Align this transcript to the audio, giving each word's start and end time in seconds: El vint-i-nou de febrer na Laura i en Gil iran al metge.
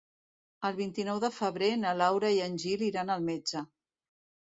El 0.69 0.77
vint-i-nou 0.77 1.19
de 1.23 1.29
febrer 1.35 1.69
na 1.81 1.91
Laura 1.99 2.31
i 2.37 2.39
en 2.47 2.57
Gil 2.65 2.85
iran 2.87 3.13
al 3.17 3.27
metge. 3.29 3.63